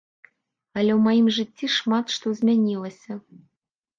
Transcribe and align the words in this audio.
Але 0.77 0.91
ў 0.93 0.95
маім 1.07 1.27
жыцці 1.35 1.69
шмат 1.77 2.05
што 2.15 2.33
змянілася. 2.39 3.11